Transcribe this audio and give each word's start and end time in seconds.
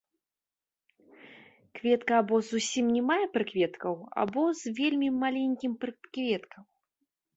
Кветка 1.79 2.13
або 2.21 2.35
зусім 2.49 2.85
не 2.95 3.03
мае 3.09 3.19
прыкветкаў 3.35 3.95
або 4.23 4.43
з 4.63 4.73
вельмі 4.81 5.09
маленькім 5.23 5.71
прыкветкаў. 5.85 6.63